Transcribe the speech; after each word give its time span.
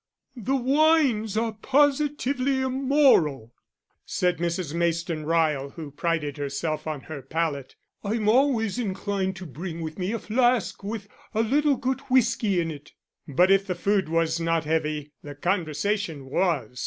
"The 0.35 0.55
wines 0.55 1.37
are 1.37 1.51
positively 1.61 2.59
immoral," 2.61 3.53
said 4.03 4.39
Mrs. 4.39 4.73
Mayston 4.73 5.25
Ryle, 5.27 5.69
who 5.69 5.91
prided 5.91 6.37
herself 6.37 6.87
on 6.87 7.01
her 7.01 7.21
palate. 7.21 7.75
"I'm 8.03 8.27
always 8.27 8.79
inclined 8.79 9.35
to 9.35 9.45
bring 9.45 9.79
with 9.81 9.99
me 9.99 10.11
a 10.11 10.17
flask 10.17 10.83
with 10.83 11.07
a 11.35 11.43
little 11.43 11.75
good 11.77 11.99
whisky 12.09 12.59
in 12.59 12.71
it." 12.71 12.93
But 13.27 13.51
if 13.51 13.67
the 13.67 13.75
food 13.75 14.09
was 14.09 14.39
not 14.39 14.65
heavy 14.65 15.11
the 15.21 15.35
conversation 15.35 16.25
was. 16.31 16.79